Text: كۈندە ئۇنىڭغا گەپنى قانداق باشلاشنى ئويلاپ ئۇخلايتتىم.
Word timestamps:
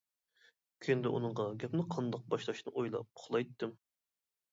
كۈندە 0.85 1.09
ئۇنىڭغا 1.17 1.45
گەپنى 1.63 1.85
قانداق 1.95 2.23
باشلاشنى 2.35 2.73
ئويلاپ 2.79 3.21
ئۇخلايتتىم. 3.21 3.77